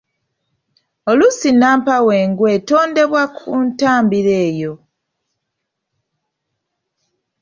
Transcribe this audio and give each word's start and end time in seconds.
Oluusi 1.09 1.49
nnampawengwa 1.53 2.47
etondebwa 2.57 3.23
ku 3.37 3.49
ntabiro 3.65 4.33
eyo. 4.45 4.73